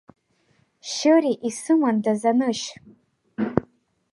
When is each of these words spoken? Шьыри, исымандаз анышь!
Шьыри, 0.91 1.33
исымандаз 1.47 2.21
анышь! 2.31 2.65